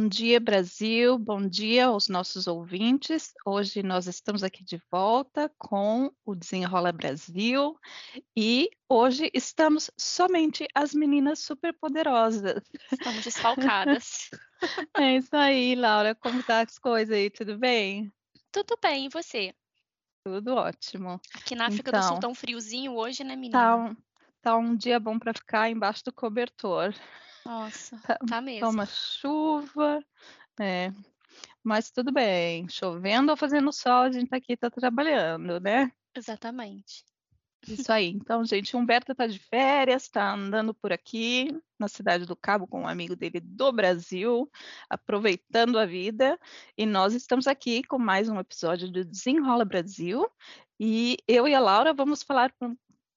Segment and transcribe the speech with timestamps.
[0.00, 1.18] Bom dia, Brasil.
[1.18, 3.34] Bom dia aos nossos ouvintes.
[3.44, 7.78] Hoje nós estamos aqui de volta com o Desenrola Brasil
[8.34, 12.62] e hoje estamos somente as meninas superpoderosas.
[12.90, 14.30] Estamos desfalcadas.
[14.96, 16.14] é isso aí, Laura.
[16.14, 17.28] Como tá as coisas aí?
[17.28, 18.10] Tudo bem?
[18.50, 19.54] Tudo bem, e você?
[20.24, 21.20] Tudo ótimo.
[21.34, 23.60] Aqui na África então, do Sul tá um friozinho hoje, né, menina?
[23.60, 23.96] Tá um,
[24.40, 26.94] tá um dia bom para ficar embaixo do cobertor.
[27.44, 28.60] Nossa, tá, tá mesmo.
[28.60, 30.04] Tá uma chuva,
[30.60, 30.92] é.
[31.62, 35.92] Mas tudo bem, chovendo ou fazendo sol, a gente tá aqui, tá trabalhando, né?
[36.14, 37.04] Exatamente.
[37.68, 38.08] Isso aí.
[38.08, 42.82] Então, gente, Humberto tá de férias, tá andando por aqui na cidade do Cabo com
[42.82, 44.50] um amigo dele do Brasil,
[44.88, 46.38] aproveitando a vida.
[46.76, 50.26] E nós estamos aqui com mais um episódio do Desenrola Brasil.
[50.78, 52.52] E eu e a Laura vamos falar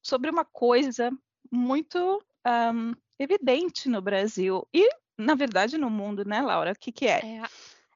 [0.02, 1.10] sobre uma coisa
[1.50, 6.72] muito um, evidente no Brasil e, na verdade, no mundo, né, Laura?
[6.72, 7.20] O que, que é?
[7.24, 7.50] É a,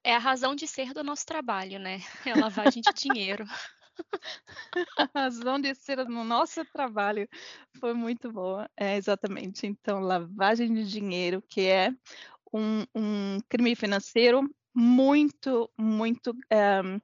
[0.03, 2.00] é a razão de ser do nosso trabalho, né?
[2.26, 3.45] É a lavagem de dinheiro.
[4.98, 7.28] a razão de ser no nosso trabalho
[7.80, 8.70] foi muito boa.
[8.78, 9.66] É, exatamente.
[9.66, 11.92] Então, lavagem de dinheiro, que é
[12.53, 17.00] um, um crime financeiro muito, muito um,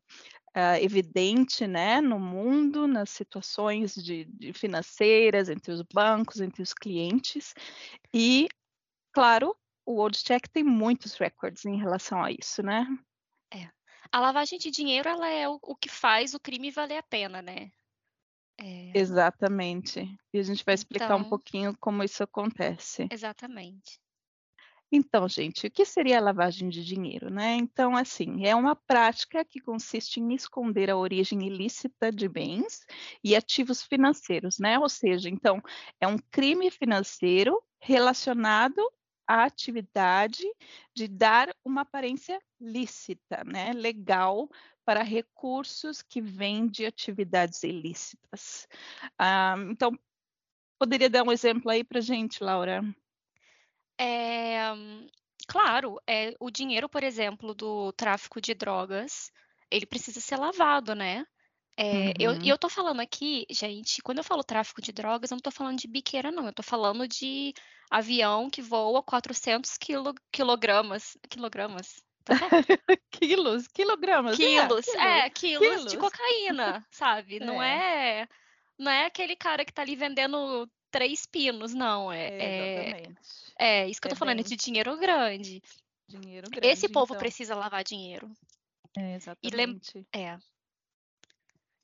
[0.56, 6.74] uh, evidente né, no mundo, nas situações de, de financeiras, entre os bancos, entre os
[6.74, 7.54] clientes.
[8.14, 8.48] E,
[9.12, 12.88] claro, o World Check tem muitos recordes em relação a isso, né?
[13.54, 13.70] É.
[14.12, 17.42] A lavagem de dinheiro ela é o, o que faz o crime valer a pena,
[17.42, 17.72] né?
[18.60, 18.98] É...
[18.98, 20.16] Exatamente.
[20.32, 21.18] E a gente vai explicar então...
[21.18, 23.08] um pouquinho como isso acontece.
[23.12, 24.00] Exatamente.
[24.96, 27.56] Então, gente, o que seria a lavagem de dinheiro, né?
[27.56, 32.86] Então, assim, é uma prática que consiste em esconder a origem ilícita de bens
[33.24, 34.78] e ativos financeiros, né?
[34.78, 35.60] Ou seja, então,
[36.00, 38.80] é um crime financeiro relacionado
[39.28, 40.44] à atividade
[40.96, 43.74] de dar uma aparência lícita, né?
[43.74, 44.48] Legal
[44.86, 48.68] para recursos que vêm de atividades ilícitas.
[49.18, 49.98] Ah, então,
[50.80, 52.84] poderia dar um exemplo aí para gente, Laura?
[54.00, 54.60] É,
[55.48, 59.32] claro, é, o dinheiro, por exemplo, do tráfico de drogas,
[59.70, 61.26] ele precisa ser lavado, né?
[61.76, 62.46] É, eu, e uhum.
[62.46, 65.80] eu tô falando aqui, gente, quando eu falo tráfico de drogas, eu não tô falando
[65.80, 66.46] de biqueira, não.
[66.46, 67.54] Eu tô falando de
[67.90, 71.18] avião que voa 400 quilo, quilogramas.
[71.30, 72.04] Quilogramas?
[72.24, 72.36] Tá
[73.12, 74.34] quilos, quilogramas.
[74.34, 77.40] É, quilos, é, é quilos, quilos, de cocaína, sabe?
[77.40, 78.22] Não é.
[78.22, 78.28] é
[78.78, 82.12] não é aquele cara que tá ali vendendo três pinos, não.
[82.12, 83.14] É, é,
[83.58, 84.46] é isso que eu tô é falando, bem...
[84.46, 85.62] de dinheiro grande.
[86.08, 86.68] Dinheiro grande.
[86.68, 87.20] Esse povo então.
[87.20, 88.32] precisa lavar dinheiro.
[88.96, 89.42] É, exatamente.
[89.44, 89.82] E, lem...
[90.14, 90.38] é.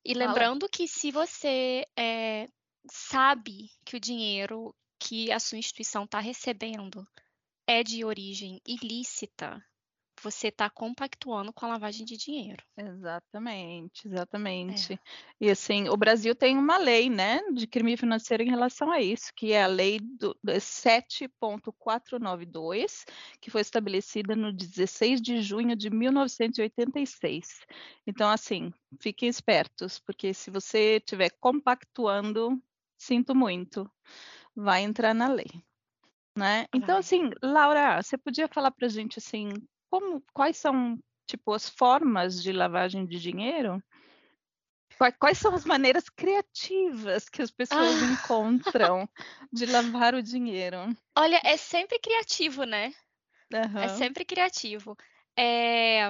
[0.05, 2.47] e lembrando que se você é,
[2.89, 7.03] sabe que o dinheiro que a sua instituição está recebendo
[7.65, 9.63] é de origem ilícita,
[10.21, 12.61] você está compactuando com a lavagem de dinheiro.
[12.77, 14.93] Exatamente, exatamente.
[14.93, 14.99] É.
[15.41, 19.31] E assim, o Brasil tem uma lei, né, de crime financeiro em relação a isso,
[19.35, 23.05] que é a lei do 7.492,
[23.39, 27.61] que foi estabelecida no 16 de junho de 1986.
[28.05, 32.61] Então, assim, fiquem espertos, porque se você estiver compactuando,
[32.97, 33.89] sinto muito,
[34.55, 35.49] vai entrar na lei.
[36.37, 36.67] Né?
[36.73, 39.49] Então, assim, Laura, você podia falar para a gente assim,
[39.89, 43.81] como, quais são, tipo, as formas de lavagem de dinheiro?
[45.17, 48.05] Quais são as maneiras criativas que as pessoas ah.
[48.05, 49.07] encontram
[49.51, 50.77] de lavar o dinheiro?
[51.17, 52.93] Olha, é sempre criativo, né?
[53.53, 53.79] Uhum.
[53.79, 54.97] É sempre criativo.
[55.37, 56.09] É...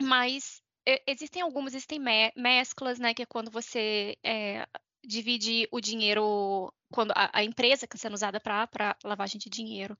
[0.00, 0.62] Mas
[1.06, 3.12] existem algumas, existem me mesclas, né?
[3.12, 4.66] Que é quando você é,
[5.04, 9.96] divide o dinheiro, quando a, a empresa que está sendo usada para lavagem de dinheiro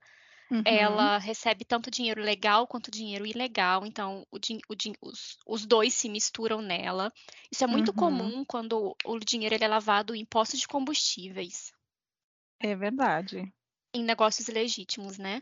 [0.51, 0.61] Uhum.
[0.65, 6.09] Ela recebe tanto dinheiro legal quanto dinheiro ilegal, então o, o, os, os, dois se
[6.09, 7.09] misturam nela.
[7.49, 7.95] Isso é muito uhum.
[7.95, 11.71] comum quando o dinheiro é lavado em postos de combustíveis.
[12.59, 13.49] É verdade.
[13.93, 15.41] Em negócios legítimos, né?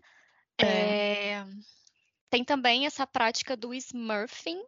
[0.60, 1.32] É.
[1.32, 1.46] É...
[2.30, 4.62] Tem também essa prática do smurfing,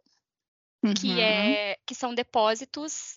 [0.82, 0.92] uhum.
[0.92, 3.16] que, é, que são depósitos,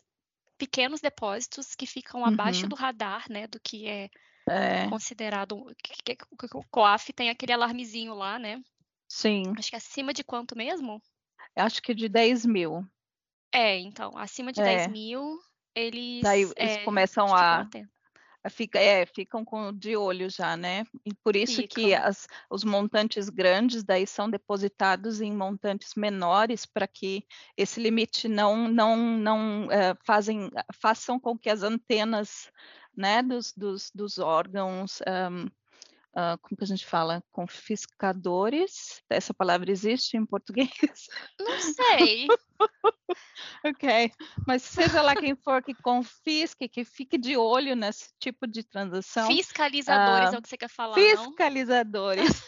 [0.59, 2.69] pequenos depósitos que ficam abaixo uhum.
[2.69, 3.47] do radar, né?
[3.47, 4.11] Do que é
[4.49, 4.87] é.
[4.89, 5.65] considerado.
[5.83, 8.61] Que, que, o COAF tem aquele alarmezinho lá, né?
[9.07, 9.43] Sim.
[9.57, 11.01] Acho que acima de quanto mesmo?
[11.55, 12.85] Acho que de 10 mil.
[13.53, 14.63] É, então, acima de é.
[14.63, 15.39] 10 mil,
[15.73, 16.21] eles.
[16.21, 17.67] Daí eles é, começam a.
[18.49, 20.85] Fica, é, ficam com, de olho já, né?
[21.05, 21.83] E por isso ficam.
[21.83, 27.25] que as, os montantes grandes daí são depositados em montantes menores para que
[27.57, 32.51] esse limite não não não é, fazem, façam com que as antenas
[32.95, 35.47] né, dos, dos, dos órgãos um,
[36.15, 37.23] uh, como que a gente fala?
[37.31, 39.01] Confiscadores?
[39.09, 40.69] Essa palavra existe em português?
[41.39, 42.27] Não sei.
[43.65, 44.11] ok,
[44.47, 49.27] mas seja lá quem for que confisque, que fique de olho nesse tipo de transação.
[49.27, 52.43] Fiscalizadores uh, é o que você quer falar, Fiscalizadores.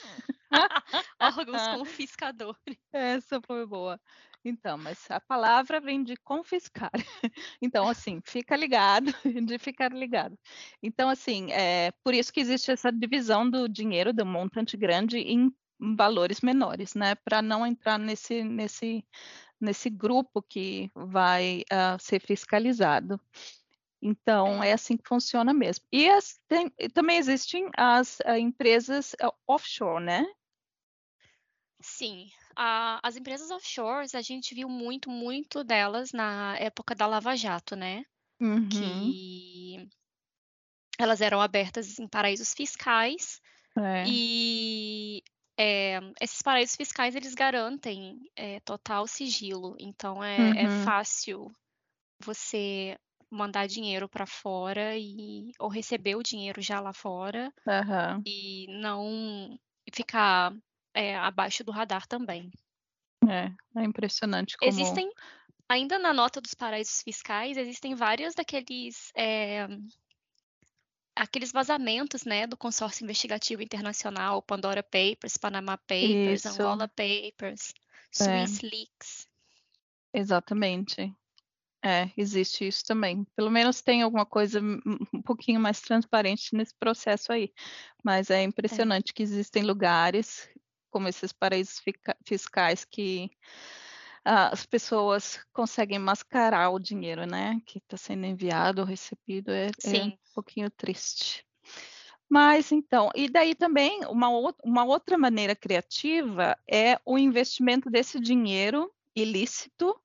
[1.20, 2.78] Órgãos confiscadores.
[2.92, 4.00] Essa foi boa.
[4.44, 6.92] Então, mas a palavra vem de confiscar.
[7.62, 9.12] Então, assim, fica ligado,
[9.46, 10.38] de ficar ligado.
[10.82, 15.52] Então, assim, é por isso que existe essa divisão do dinheiro, do montante grande, em
[15.80, 17.16] valores menores, né?
[17.16, 19.06] Para não entrar nesse, nesse,
[19.60, 23.20] nesse grupo que vai uh, ser fiscalizado.
[24.02, 25.86] Então, é assim que funciona mesmo.
[25.92, 30.26] E as, tem, também existem as uh, empresas uh, offshore, né?
[31.82, 37.36] Sim, a, as empresas offshores, a gente viu muito, muito delas na época da Lava
[37.36, 38.04] Jato, né?
[38.42, 38.68] Uhum.
[38.68, 39.88] Que
[40.98, 43.40] elas eram abertas em paraísos fiscais
[43.78, 44.04] é.
[44.08, 45.22] e
[45.60, 50.84] é, esses paraísos fiscais eles garantem é, total sigilo, então é, é uhum.
[50.84, 51.52] fácil
[52.24, 52.98] você
[53.30, 58.24] mandar dinheiro para fora e ou receber o dinheiro já lá fora uhum.
[58.26, 59.60] e não
[59.94, 60.54] ficar
[60.98, 62.52] é, abaixo do radar também.
[63.28, 64.70] É, é impressionante como...
[64.70, 65.12] Existem,
[65.70, 69.12] ainda na nota dos paraísos fiscais, existem vários daqueles...
[69.16, 69.68] É,
[71.16, 76.62] aqueles vazamentos, né, do consórcio investigativo internacional, Pandora Papers, Panama Papers, Isso.
[76.62, 77.74] Angola Papers,
[78.12, 78.68] Swiss é.
[78.68, 79.28] Leaks.
[80.14, 81.14] Exatamente.
[81.84, 83.24] É, existe isso também.
[83.36, 87.54] Pelo menos tem alguma coisa um pouquinho mais transparente nesse processo aí.
[88.04, 88.44] Mas é, é.
[88.44, 89.14] impressionante é.
[89.14, 90.50] que existem lugares
[90.90, 91.82] como esses paraísos
[92.26, 93.30] fiscais que
[94.26, 99.68] uh, as pessoas conseguem mascarar o dinheiro, né, que está sendo enviado ou recebido, é,
[99.84, 101.46] é, um pouquinho triste.
[102.30, 104.28] Mas então, e daí também uma,
[104.64, 109.98] uma outra maneira criativa é o investimento desse dinheiro ilícito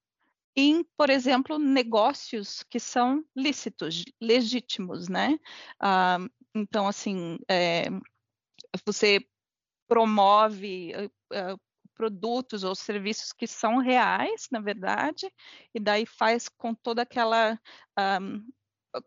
[0.55, 5.39] em, por exemplo, negócios que são lícitos, legítimos, né?
[5.83, 7.87] Uh, então, assim, é,
[8.85, 9.27] você
[9.93, 11.61] promove uh,
[11.95, 15.31] produtos ou serviços que são reais, na verdade,
[15.75, 17.61] e daí faz com toda aquela
[18.23, 18.43] um,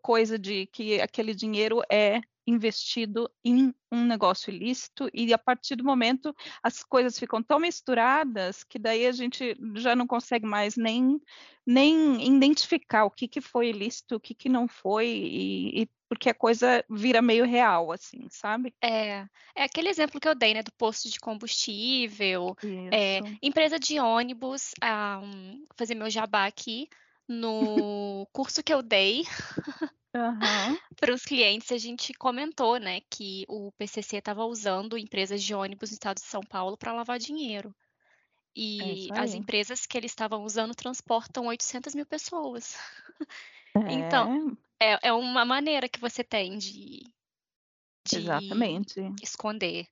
[0.00, 5.82] coisa de que aquele dinheiro é investido em um negócio ilícito e a partir do
[5.82, 11.20] momento as coisas ficam tão misturadas que daí a gente já não consegue mais nem,
[11.66, 16.30] nem identificar o que, que foi ilícito, o que, que não foi e, e porque
[16.30, 18.74] a coisa vira meio real, assim, sabe?
[18.82, 22.56] É, é aquele exemplo que eu dei, né, do posto de combustível,
[22.92, 26.88] é, empresa de ônibus, ah, um, fazer meu jabá aqui,
[27.28, 29.24] no curso que eu dei
[30.14, 30.78] uhum.
[31.00, 35.90] para os clientes, a gente comentou, né, que o PCC estava usando empresas de ônibus
[35.90, 37.74] no estado de São Paulo para lavar dinheiro.
[38.54, 42.76] E é as empresas que eles estavam usando transportam 800 mil pessoas.
[43.76, 43.92] É.
[43.92, 47.02] Então, é, é uma maneira que você tem de,
[48.06, 49.00] de Exatamente.
[49.22, 49.86] esconder.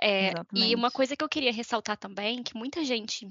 [0.00, 3.28] É, e uma coisa que eu queria ressaltar também, que muita gente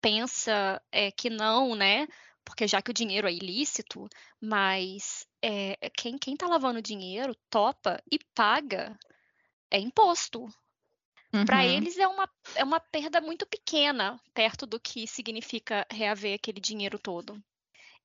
[0.00, 2.06] pensa é, que não, né?
[2.44, 4.08] Porque já que o dinheiro é ilícito,
[4.40, 8.98] mas é, quem, quem tá lavando dinheiro topa e paga
[9.70, 10.46] é imposto.
[11.32, 11.44] Uhum.
[11.44, 16.60] Para eles é uma, é uma perda muito pequena perto do que significa reaver aquele
[16.60, 17.40] dinheiro todo.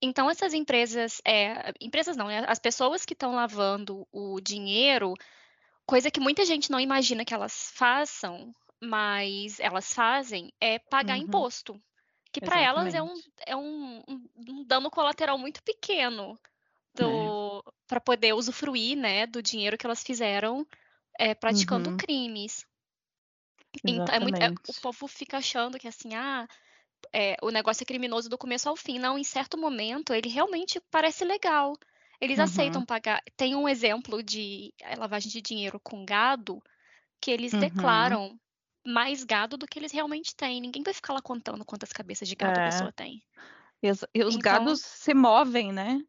[0.06, 2.46] Então, essas empresas, é, empresas não, né?
[2.48, 5.16] As pessoas que estão lavando o dinheiro,
[5.86, 11.24] coisa que muita gente não imagina que elas façam, mas elas fazem, é pagar uhum.
[11.24, 11.82] imposto.
[12.32, 13.14] Que para elas é, um,
[13.48, 16.38] é um, um, dano colateral muito pequeno
[17.00, 17.04] é.
[17.88, 20.68] para poder usufruir né, do dinheiro que elas fizeram
[21.18, 21.98] é, praticando uhum.
[21.98, 22.66] crimes.
[23.84, 26.48] Então, é muito, é, o povo fica achando que assim, ah,
[27.14, 29.00] é, o negócio é criminoso do começo ao fim.
[29.00, 31.78] Não, em certo momento ele realmente parece legal.
[32.20, 32.44] Eles uhum.
[32.46, 33.22] aceitam pagar.
[33.36, 36.62] Tem um exemplo de é, lavagem de dinheiro com gado
[37.22, 37.60] que eles uhum.
[37.60, 38.40] declaram
[38.86, 40.62] mais gado do que eles realmente têm.
[40.62, 42.64] Ninguém vai ficar lá contando quantas cabeças de gado é.
[42.64, 43.22] a pessoa tem.
[43.82, 46.00] E os, e os então, gados se movem, né?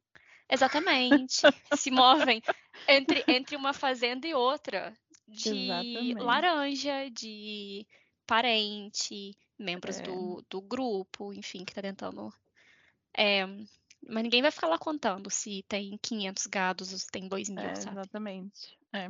[0.51, 1.43] Exatamente.
[1.77, 2.43] se movem
[2.87, 4.93] entre, entre uma fazenda e outra.
[5.27, 6.23] De Exatamente.
[6.23, 7.85] laranja, de
[8.27, 10.03] parente, membros é.
[10.03, 12.33] do, do grupo, enfim, que está tentando.
[13.17, 13.47] É,
[14.09, 17.61] mas ninguém vai ficar lá contando se tem 500 gados ou se tem 2 mil,
[17.61, 17.97] é, sabe?
[17.97, 18.79] Exatamente.
[18.93, 19.09] É.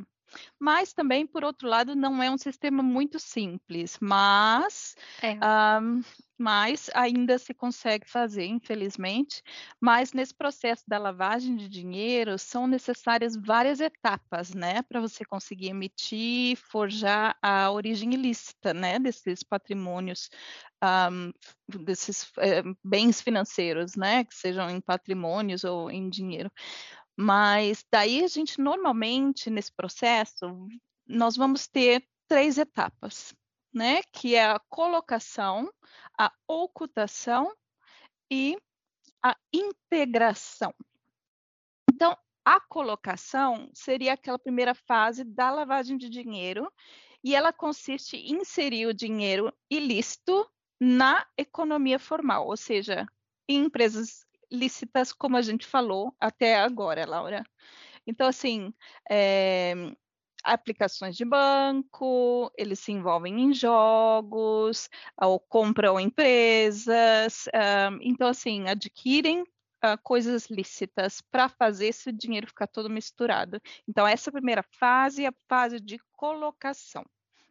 [0.59, 3.97] Mas também, por outro lado, não é um sistema muito simples.
[4.01, 5.33] Mas é.
[5.81, 6.01] um,
[6.37, 9.41] mas ainda se consegue fazer, infelizmente.
[9.79, 15.69] Mas nesse processo da lavagem de dinheiro são necessárias várias etapas, né, para você conseguir
[15.69, 20.29] emitir, forjar a origem ilícita, né, desses patrimônios,
[21.11, 21.31] um,
[21.83, 26.51] desses é, bens financeiros, né, que sejam em patrimônios ou em dinheiro.
[27.17, 30.67] Mas daí a gente normalmente nesse processo
[31.07, 33.33] nós vamos ter três etapas
[33.77, 35.71] né, que é a colocação,
[36.17, 37.55] a ocultação
[38.29, 38.57] e
[39.23, 40.73] a integração.
[41.89, 46.71] Então, a colocação seria aquela primeira fase da lavagem de dinheiro
[47.23, 53.05] e ela consiste em inserir o dinheiro ilícito na economia formal, ou seja,
[53.47, 57.43] em empresas lícitas, como a gente falou até agora, Laura.
[58.07, 58.73] Então, assim,
[59.09, 59.73] é,
[60.47, 64.89] aplicações de banco, eles se envolvem em jogos,
[65.21, 72.67] ou compram empresas, uh, então assim, adquirem uh, coisas lícitas para fazer esse dinheiro ficar
[72.67, 73.61] todo misturado.
[73.87, 77.05] Então, essa primeira fase é a fase de colocação,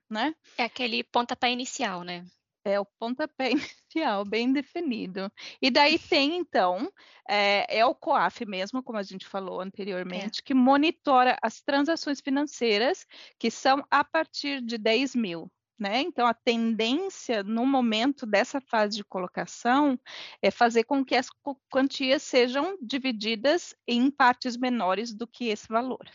[0.09, 0.35] né?
[0.57, 2.25] É aquele pontapé inicial, né?
[2.67, 3.51] É o pontapé
[3.95, 5.31] inicial, bem definido.
[5.63, 6.93] E daí tem, então,
[7.29, 10.43] é, é o COAF mesmo, como a gente falou anteriormente, é.
[10.43, 13.07] que monitora as transações financeiras
[13.39, 15.49] que são a partir de 10 mil.
[15.79, 16.01] Né?
[16.01, 19.97] Então, a tendência no momento dessa fase de colocação
[20.43, 21.29] é fazer com que as
[21.71, 26.11] quantias sejam divididas em partes menores do que esse valor.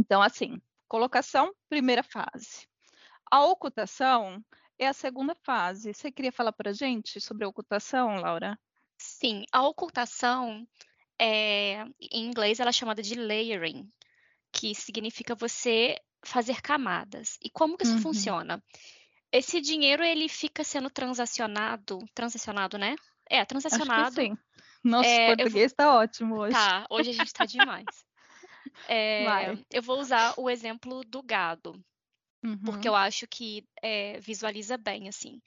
[0.00, 2.66] Então, assim, colocação, primeira fase.
[3.30, 4.42] A ocultação
[4.78, 5.92] é a segunda fase.
[5.92, 8.58] Você queria falar para a gente sobre a ocultação, Laura?
[8.96, 10.66] Sim, a ocultação,
[11.20, 13.88] é, em inglês, ela é chamada de layering,
[14.52, 17.38] que significa você fazer camadas.
[17.42, 18.02] E como que isso uhum.
[18.02, 18.62] funciona?
[19.30, 22.96] Esse dinheiro ele fica sendo transacionado, transacionado, né?
[23.28, 24.14] É, transacionado.
[24.14, 24.36] sim.
[24.82, 26.00] Nosso é, português está vou...
[26.00, 26.54] ótimo hoje.
[26.54, 27.84] Tá, hoje a gente está demais.
[28.88, 29.24] é,
[29.70, 31.84] eu vou usar o exemplo do gado
[32.44, 32.58] uhum.
[32.64, 35.40] porque eu acho que é, visualiza bem, assim.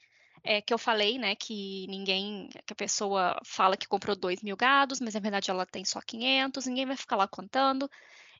[0.44, 4.56] É, que eu falei, né, que ninguém, que a pessoa fala que comprou 2 mil
[4.56, 7.88] gados, mas na verdade ela tem só 500, ninguém vai ficar lá contando.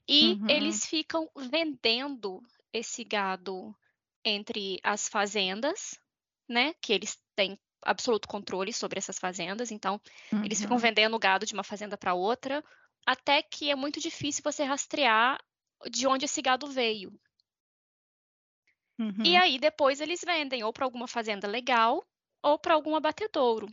[0.09, 0.51] E uhum.
[0.51, 2.43] eles ficam vendendo
[2.73, 3.73] esse gado
[4.25, 5.99] entre as fazendas,
[6.49, 10.01] né, que eles têm absoluto controle sobre essas fazendas, então
[10.33, 10.45] uhum.
[10.45, 10.83] eles ficam uhum.
[10.83, 12.65] vendendo o gado de uma fazenda para outra,
[13.07, 15.39] até que é muito difícil você rastrear
[15.91, 17.13] de onde esse gado veio.
[19.03, 19.25] Uhum.
[19.25, 22.05] E aí depois eles vendem ou para alguma fazenda legal
[22.41, 23.67] ou para algum abatedouro.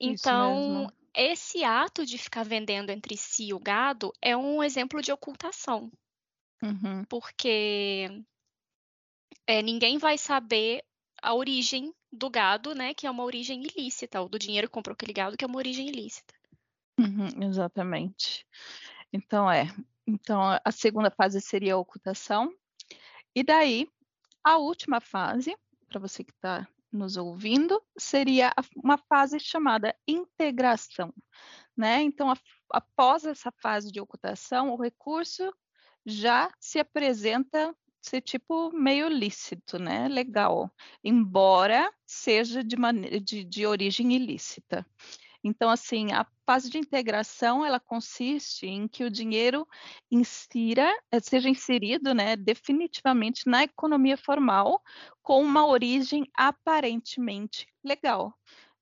[0.00, 5.92] Então, esse ato de ficar vendendo entre si o gado é um exemplo de ocultação.
[6.62, 7.04] Uhum.
[7.04, 8.08] Porque
[9.46, 10.82] é, ninguém vai saber
[11.22, 12.94] a origem do gado, né?
[12.94, 15.58] Que é uma origem ilícita, ou do dinheiro que comprou aquele gado, que é uma
[15.58, 16.34] origem ilícita.
[16.98, 18.46] Uhum, exatamente.
[19.12, 19.66] Então é.
[20.06, 22.52] Então a segunda fase seria a ocultação.
[23.34, 23.88] E daí
[24.44, 25.56] a última fase,
[25.88, 31.12] para você que está nos ouvindo, seria uma fase chamada integração.
[31.76, 32.02] Né?
[32.02, 32.36] Então, a,
[32.70, 35.52] após essa fase de ocultação, o recurso
[36.04, 40.08] já se apresenta ser tipo meio lícito, né?
[40.08, 40.70] Legal,
[41.04, 42.76] embora seja de,
[43.20, 44.84] de, de origem ilícita.
[45.44, 49.66] Então, assim, a fase de integração, ela consiste em que o dinheiro
[50.10, 54.80] insira, eh, seja inserido, né, definitivamente na economia formal
[55.22, 58.34] com uma origem aparentemente legal,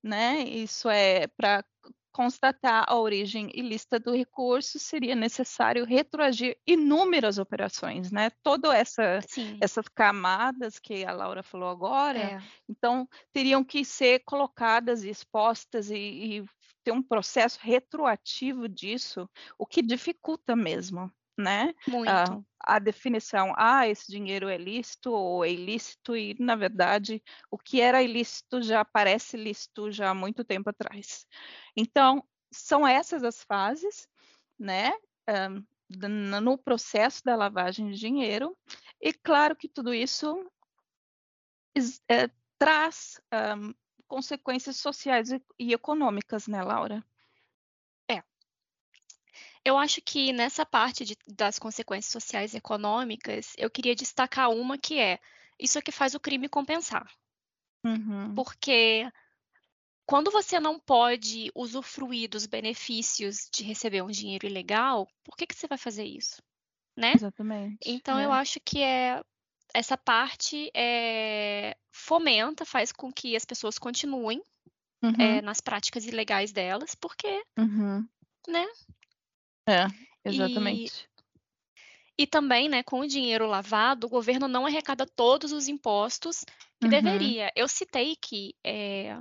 [0.02, 0.40] né?
[0.42, 1.64] Isso é para
[2.12, 8.30] constatar a origem ilícita do recurso, seria necessário retroagir inúmeras operações, né?
[8.42, 9.20] Todas essa,
[9.60, 12.42] essas camadas que a Laura falou agora, é.
[12.68, 16.44] então teriam que ser colocadas e expostas e, e
[16.82, 21.74] ter um processo retroativo disso, o que dificulta mesmo, né?
[21.86, 22.08] Muito.
[22.08, 27.58] A, a, definição, ah, esse dinheiro é lícito ou é ilícito, e, na verdade, o
[27.58, 31.26] que era ilícito já parece lícito já há muito tempo atrás.
[31.76, 34.06] Então, são essas as fases,
[34.58, 34.92] né?
[35.28, 35.64] Um,
[36.40, 38.56] no processo da lavagem de dinheiro,
[39.00, 40.48] e claro que tudo isso
[42.08, 43.20] é, traz
[43.58, 43.74] um,
[44.06, 47.04] consequências sociais e econômicas, né, Laura?
[49.64, 54.78] Eu acho que nessa parte de, das consequências sociais e econômicas, eu queria destacar uma
[54.78, 55.18] que é
[55.58, 57.06] isso é que faz o crime compensar.
[57.84, 58.34] Uhum.
[58.34, 59.10] Porque
[60.06, 65.54] quando você não pode usufruir dos benefícios de receber um dinheiro ilegal, por que, que
[65.54, 66.42] você vai fazer isso?
[66.96, 67.12] Né?
[67.14, 67.78] Exatamente.
[67.84, 68.24] Então é.
[68.24, 69.22] eu acho que é
[69.72, 74.42] essa parte é, fomenta, faz com que as pessoas continuem
[75.02, 75.12] uhum.
[75.18, 78.04] é, nas práticas ilegais delas, porque, uhum.
[78.48, 78.66] né?
[79.66, 79.86] É,
[80.24, 81.08] exatamente.
[82.18, 86.44] E, e, também, né, com o dinheiro lavado, o governo não arrecada todos os impostos
[86.78, 86.90] que uhum.
[86.90, 87.50] deveria.
[87.54, 89.16] Eu citei que é,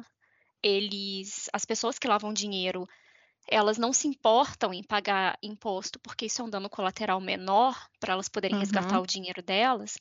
[0.61, 2.87] eles, as pessoas que lavam dinheiro,
[3.47, 8.13] elas não se importam em pagar imposto, porque isso é um dano colateral menor para
[8.13, 8.61] elas poderem uhum.
[8.61, 9.97] resgatar o dinheiro delas.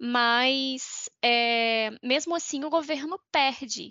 [0.00, 3.90] Mas, é, mesmo assim, o governo perde.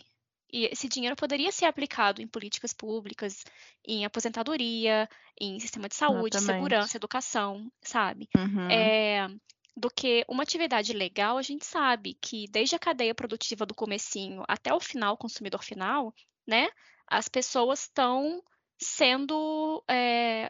[0.52, 3.44] E esse dinheiro poderia ser aplicado em políticas públicas,
[3.86, 6.64] em aposentadoria, em sistema de saúde, Exatamente.
[6.64, 8.30] segurança, educação, sabe?
[8.38, 8.70] Uhum.
[8.70, 9.28] É,
[9.76, 14.44] do que uma atividade legal, a gente sabe que desde a cadeia produtiva do comecinho
[14.48, 16.14] até o final, consumidor final,
[16.48, 16.70] né,
[17.06, 18.42] as pessoas estão
[18.80, 19.84] sendo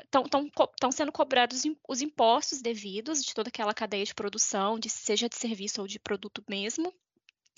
[0.03, 5.29] estão é, sendo cobrados os impostos devidos de toda aquela cadeia de produção, de, seja
[5.29, 6.93] de serviço ou de produto mesmo.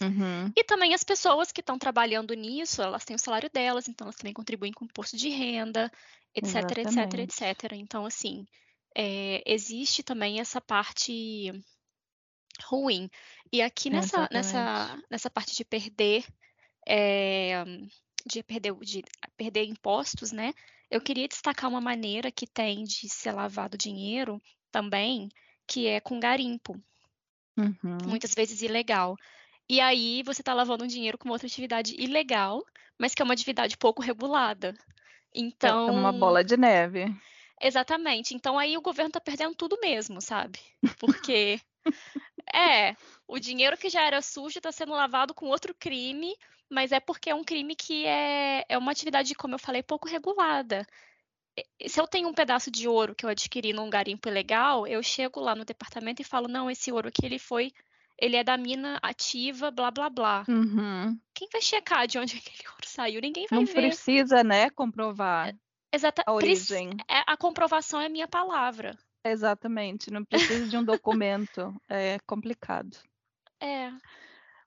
[0.02, 0.52] Uhum.
[0.56, 4.16] E também as pessoas que estão trabalhando nisso, elas têm o salário delas, então elas
[4.16, 5.92] também contribuem com imposto de renda,
[6.34, 7.22] etc, Exatamente.
[7.22, 7.74] etc, etc.
[7.74, 8.46] Então, assim,
[8.96, 11.52] é, existe também essa parte
[12.64, 13.10] ruim.
[13.52, 16.26] E aqui nessa, nessa, nessa parte de perder,
[16.88, 17.64] é,
[18.26, 19.04] de perder, de
[19.38, 20.54] perder impostos, né?
[20.90, 24.42] Eu queria destacar uma maneira que tem de ser lavado dinheiro
[24.72, 25.30] também,
[25.68, 26.82] que é com garimpo.
[27.58, 27.98] Uhum.
[28.08, 29.16] Muitas vezes ilegal.
[29.70, 32.66] E aí você está lavando dinheiro com outra atividade ilegal,
[32.98, 34.74] mas que é uma atividade pouco regulada.
[35.34, 35.88] Então.
[35.88, 37.06] É uma bola de neve.
[37.62, 38.34] Exatamente.
[38.34, 40.60] Então aí o governo está perdendo tudo mesmo, sabe?
[40.98, 41.60] Porque
[42.54, 42.96] é,
[43.28, 46.36] o dinheiro que já era sujo está sendo lavado com outro crime,
[46.70, 50.08] mas é porque é um crime que é, é uma atividade, como eu falei, pouco
[50.08, 50.86] regulada.
[51.88, 55.40] Se eu tenho um pedaço de ouro que eu adquiri num garimpo ilegal, eu chego
[55.42, 57.74] lá no departamento e falo, não, esse ouro aqui ele foi,
[58.22, 60.46] ele é da mina ativa, blá blá blá.
[60.48, 61.20] Uhum.
[61.34, 63.22] Quem vai checar de onde aquele ouro saiu?
[63.22, 63.74] Ninguém vai Não ver.
[63.74, 65.56] Não precisa, né, comprovar.
[65.92, 66.92] Exata, a origem.
[67.10, 68.96] É, a comprovação é minha palavra.
[69.26, 71.74] Exatamente, não precisa de um documento.
[71.90, 72.98] É complicado.
[73.60, 73.92] É.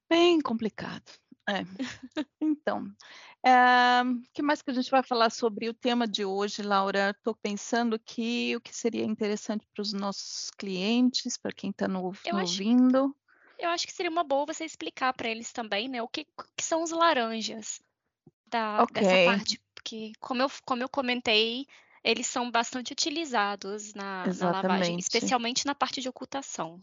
[0.09, 1.11] Bem complicado.
[1.49, 1.63] É.
[2.41, 6.63] Então, o eh, que mais que a gente vai falar sobre o tema de hoje,
[6.63, 7.11] Laura?
[7.11, 12.05] Estou pensando que o que seria interessante para os nossos clientes, para quem está no,
[12.05, 13.17] ouvindo.
[13.63, 16.03] Eu acho que seria uma boa você explicar para eles também, né?
[16.03, 17.81] O que, que são os laranjas
[18.47, 19.03] da, okay.
[19.03, 21.67] dessa parte porque, como eu, como eu comentei,
[22.05, 26.81] eles são bastante utilizados na, na lavagem, especialmente na parte de ocultação.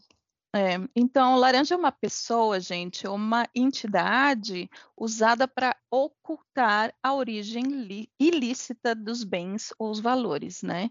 [0.54, 8.94] É, então, laranja é uma pessoa, gente, uma entidade usada para ocultar a origem ilícita
[8.94, 10.90] dos bens ou os valores, né?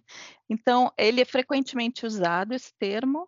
[0.50, 3.28] Então, ele é frequentemente usado, esse termo,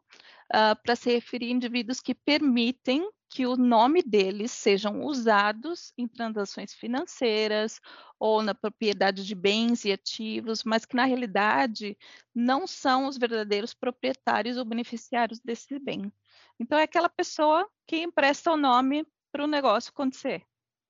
[0.53, 6.05] uh, para se referir a indivíduos que permitem que o nome deles sejam usados em
[6.05, 7.79] transações financeiras
[8.19, 11.97] ou na propriedade de bens e ativos, mas que na realidade
[12.35, 16.11] não são os verdadeiros proprietários ou beneficiários desse bem.
[16.59, 20.43] Então é aquela pessoa que empresta o nome para o negócio acontecer.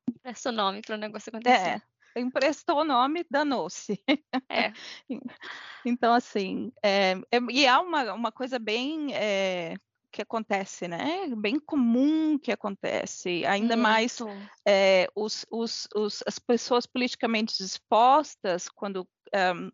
[0.10, 1.78] Empresta o nome para o negócio acontecer.
[1.78, 1.82] É,
[2.16, 4.02] emprestou o nome, danou-se.
[4.50, 4.74] É.
[5.86, 9.76] então, assim, é, é, e há uma, uma coisa bem é,
[10.12, 11.28] que acontece, né?
[11.36, 13.90] Bem comum que acontece, ainda Muito.
[13.90, 14.18] mais
[14.68, 19.72] é, os, os, os, as pessoas politicamente expostas, quando um,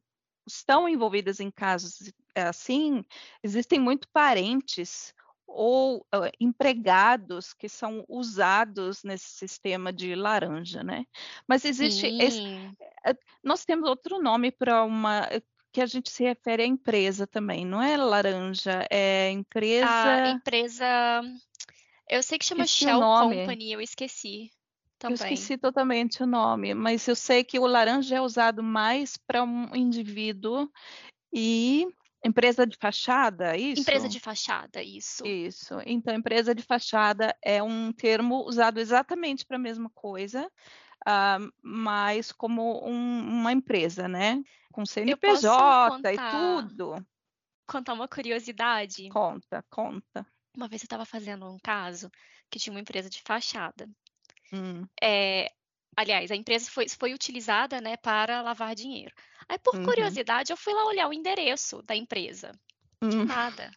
[0.47, 3.03] estão envolvidas em casos eh, assim,
[3.43, 5.13] existem muito parentes
[5.47, 11.05] ou uh, empregados que são usados nesse sistema de laranja, né?
[11.47, 12.41] Mas existe, esse,
[13.43, 15.27] nós temos outro nome para uma
[15.71, 19.87] que a gente se refere à empresa também, não é laranja, é empresa.
[19.87, 21.21] A empresa.
[22.09, 24.49] Eu sei que chama esqueci Shell Company, eu esqueci.
[24.97, 25.15] Também.
[25.15, 29.43] Eu esqueci totalmente o nome, mas eu sei que o laranja é usado mais para
[29.43, 30.67] um indivíduo
[31.31, 31.85] e
[32.23, 33.81] empresa de fachada, é isso?
[33.81, 35.25] Empresa de fachada, isso.
[35.25, 35.75] Isso.
[35.85, 40.49] Então, empresa de fachada é um termo usado exatamente para a mesma coisa,
[41.07, 44.41] uh, mas como um, uma empresa, né?
[44.71, 47.05] Com CNPJ e tudo.
[47.67, 49.09] Contar uma curiosidade.
[49.09, 50.25] Conta, conta.
[50.55, 52.09] Uma vez eu estava fazendo um caso
[52.49, 53.89] que tinha uma empresa de fachada.
[54.53, 54.87] Hum.
[55.01, 55.51] É,
[55.97, 59.13] aliás, a empresa foi, foi utilizada né, para lavar dinheiro.
[59.49, 59.83] Aí, por uhum.
[59.83, 62.51] curiosidade, eu fui lá olhar o endereço da empresa.
[63.01, 63.25] Não tinha hum.
[63.25, 63.71] nada.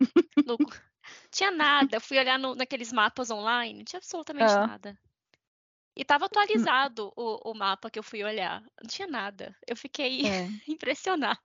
[0.46, 0.56] no,
[1.30, 1.96] tinha nada.
[1.96, 4.66] Eu fui olhar no, naqueles mapas online, não tinha absolutamente ah.
[4.66, 4.98] nada.
[5.94, 6.26] E estava hum.
[6.26, 8.62] atualizado o, o, mapa que eu fui olhar.
[8.80, 9.54] Não tinha nada.
[9.66, 10.48] Eu fiquei é.
[10.66, 11.38] impressionada.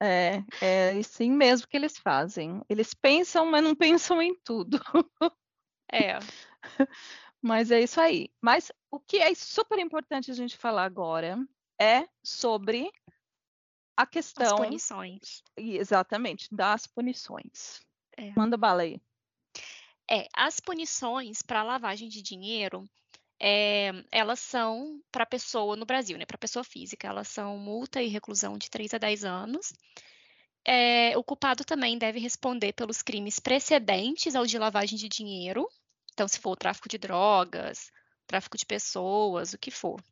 [0.00, 2.60] É, é assim mesmo que eles fazem.
[2.68, 4.80] Eles pensam, mas não pensam em tudo.
[5.92, 6.18] É.
[7.44, 8.30] Mas é isso aí.
[8.40, 11.42] Mas o que é super importante a gente falar agora
[11.80, 12.92] é sobre
[13.96, 14.56] a questão.
[14.56, 15.42] As punições.
[15.56, 17.80] Exatamente, das punições.
[18.18, 18.32] É.
[18.36, 19.00] Manda bala aí.
[20.10, 22.84] É, as punições para lavagem de dinheiro,
[23.40, 26.26] é, elas são para pessoa no Brasil, né?
[26.26, 29.72] Para pessoa física, elas são multa e reclusão de 3 a 10 anos.
[30.66, 35.66] É, o culpado também deve responder pelos crimes precedentes ao de lavagem de dinheiro.
[36.12, 37.90] Então, se for o tráfico de drogas,
[38.26, 40.02] tráfico de pessoas, o que for.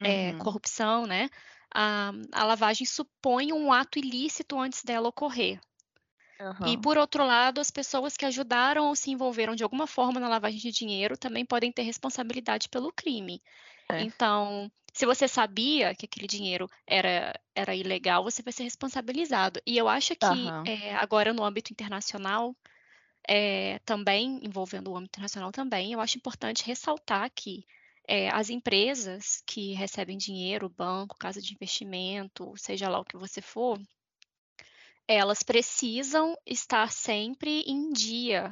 [0.00, 0.38] É, uhum.
[0.38, 1.28] corrupção, né?
[1.74, 5.60] A, a lavagem supõe um ato ilícito antes dela ocorrer.
[6.40, 6.68] Uhum.
[6.68, 10.28] E, por outro lado, as pessoas que ajudaram ou se envolveram de alguma forma na
[10.28, 13.42] lavagem de dinheiro também podem ter responsabilidade pelo crime.
[13.90, 14.02] É.
[14.02, 19.60] Então, se você sabia que aquele dinheiro era, era ilegal, você vai ser responsabilizado.
[19.66, 20.64] E eu acho que uhum.
[20.66, 22.54] é, agora no âmbito internacional,
[23.28, 27.66] é, também envolvendo o âmbito internacional também, eu acho importante ressaltar que
[28.06, 33.40] é, as empresas que recebem dinheiro, banco, casa de investimento, seja lá o que você
[33.40, 33.80] for,
[35.08, 38.50] elas precisam estar sempre em dia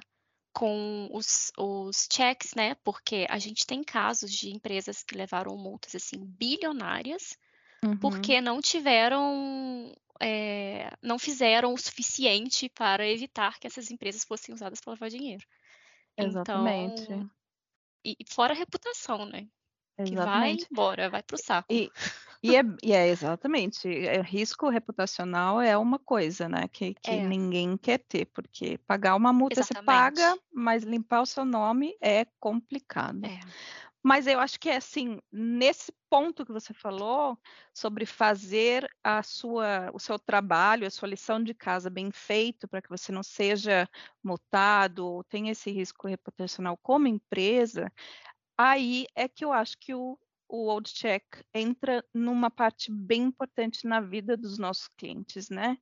[0.52, 2.76] com os, os checks, né?
[2.84, 7.36] Porque a gente tem casos de empresas que levaram multas assim bilionárias
[7.84, 7.96] uhum.
[7.96, 14.80] porque não tiveram, é, não fizeram o suficiente para evitar que essas empresas fossem usadas
[14.80, 15.44] para lavar dinheiro.
[16.16, 17.02] Exatamente.
[17.02, 17.30] Então,
[18.04, 19.48] e fora a reputação, né?
[20.04, 21.72] Que vai embora, vai para o saco.
[21.72, 21.88] E,
[22.42, 27.26] e, é, e é exatamente, é, risco reputacional é uma coisa, né, que, que é.
[27.26, 29.84] ninguém quer ter, porque pagar uma multa exatamente.
[29.84, 33.24] você paga, mas limpar o seu nome é complicado.
[33.24, 33.38] É.
[34.06, 37.38] Mas eu acho que é assim, nesse ponto que você falou
[37.72, 42.82] sobre fazer a sua, o seu trabalho, a sua lição de casa bem feito para
[42.82, 43.88] que você não seja
[44.22, 47.90] multado ou tenha esse risco reputacional como empresa,
[48.58, 53.86] aí é que eu acho que o, o Old Check entra numa parte bem importante
[53.86, 55.78] na vida dos nossos clientes, né?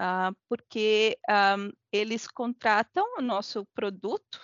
[0.00, 1.56] Uh, porque ah,
[1.92, 4.40] eles contratam o nosso produto,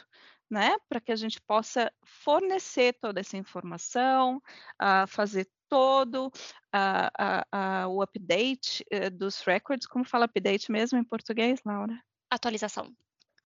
[0.52, 8.02] né, para que a gente possa fornecer toda essa informação, uh, fazer todo uh, o
[8.02, 11.98] update eh, dos records, como fala update mesmo em português, Laura?
[12.30, 12.94] Atualização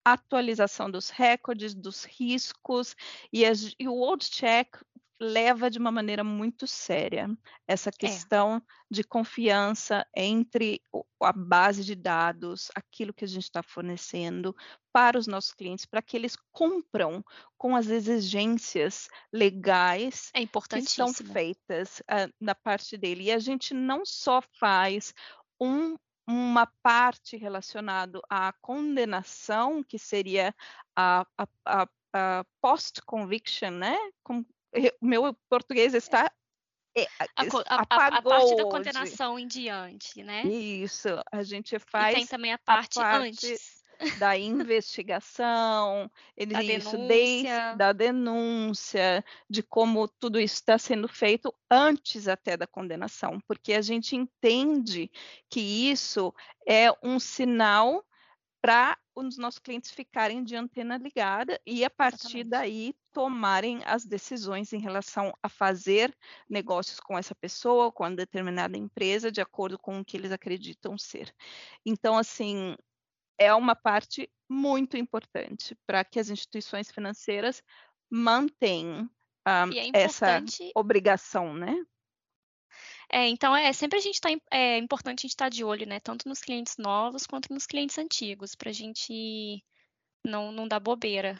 [0.05, 2.93] atualização dos recordes, dos riscos,
[3.31, 3.43] e,
[3.79, 4.75] e o Old Check
[5.23, 7.29] leva de uma maneira muito séria
[7.67, 7.93] essa é.
[7.93, 8.61] questão é.
[8.91, 10.81] de confiança entre
[11.21, 14.55] a base de dados, aquilo que a gente está fornecendo
[14.91, 17.23] para os nossos clientes, para que eles cumpram
[17.57, 23.23] com as exigências legais é que estão feitas uh, da parte dele.
[23.23, 25.13] E a gente não só faz
[25.59, 30.55] um uma parte relacionada à condenação, que seria
[30.95, 33.97] a, a, a, a post-conviction, né?
[34.23, 34.45] Com,
[35.01, 36.31] o meu português está
[36.95, 37.25] é, a,
[37.77, 40.43] a, parte da condenação em diante, né?
[40.43, 42.13] Isso, a gente faz.
[42.13, 43.83] E tem também a parte, parte antes
[44.19, 47.07] da investigação, ele, da isso denúncia.
[47.07, 53.73] desde da denúncia, de como tudo isso está sendo feito antes até da condenação, porque
[53.73, 55.09] a gente entende
[55.49, 56.33] que isso
[56.67, 58.05] é um sinal
[58.63, 62.49] para os nossos clientes ficarem de antena ligada e a partir Exatamente.
[62.49, 66.15] daí tomarem as decisões em relação a fazer
[66.49, 70.97] negócios com essa pessoa, com uma determinada empresa, de acordo com o que eles acreditam
[70.97, 71.35] ser.
[71.85, 72.77] Então, assim,
[73.37, 77.61] é uma parte muito importante para que as instituições financeiras
[78.09, 79.09] mantenham
[79.45, 80.41] um, é essa
[80.73, 81.83] obrigação, né?
[83.11, 85.87] É, então é sempre a gente tá, é importante a gente estar tá de olho,
[85.87, 85.99] né?
[85.99, 89.63] Tanto nos clientes novos quanto nos clientes antigos, para a gente
[90.25, 91.37] não, não dar bobeira.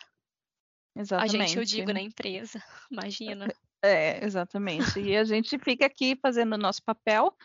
[0.96, 1.36] Exatamente.
[1.36, 3.48] A gente, eu digo, na empresa, imagina.
[3.84, 5.00] É, exatamente.
[5.00, 7.36] E a gente fica aqui fazendo o nosso papel,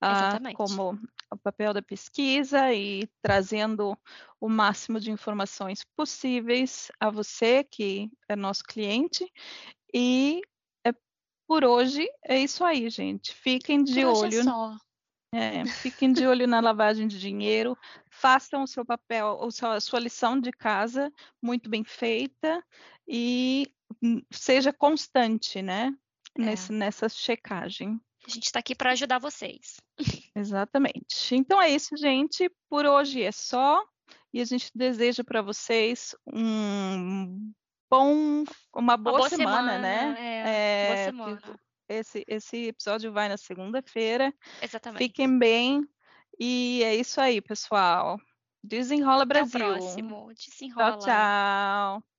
[0.00, 0.98] ah, como
[1.30, 3.98] o papel da pesquisa e trazendo
[4.40, 9.26] o máximo de informações possíveis a você, que é nosso cliente.
[9.92, 10.40] E
[11.48, 13.34] por hoje é isso aí, gente.
[13.34, 14.42] Fiquem de por olho.
[15.34, 17.76] É, fiquem de olho na lavagem de dinheiro,
[18.08, 22.64] façam o seu papel, a sua lição de casa muito bem feita
[23.06, 23.66] e
[24.02, 25.94] Hum, seja constante, né?
[26.36, 26.42] É.
[26.42, 28.00] Nesse, nessa checagem.
[28.26, 29.76] A gente está aqui para ajudar vocês.
[30.36, 31.34] Exatamente.
[31.34, 32.50] Então é isso, gente.
[32.68, 33.82] Por hoje é só.
[34.32, 37.50] E a gente deseja para vocês um
[37.90, 40.16] bom, uma boa, uma boa semana, semana, né?
[40.18, 41.60] É, é, boa semana.
[41.88, 44.32] Esse, esse episódio vai na segunda-feira.
[44.60, 44.98] Exatamente.
[44.98, 45.88] Fiquem bem
[46.38, 48.20] E é isso aí, pessoal.
[48.62, 49.58] Desenrola Brasil.
[49.58, 50.32] Até o próximo.
[50.34, 50.98] Desenrola.
[50.98, 52.17] Tchau, tchau.